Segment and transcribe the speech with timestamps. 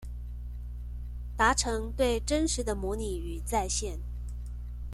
[1.37, 3.99] 達成對真實的模擬與再現